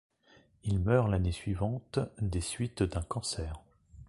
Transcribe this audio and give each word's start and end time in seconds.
Il 0.63 0.79
meurt 0.79 1.07
l'année 1.11 1.31
suivante 1.31 1.99
des 2.17 2.41
suites 2.41 2.81
d'un 2.81 3.03
cancer. 3.03 3.59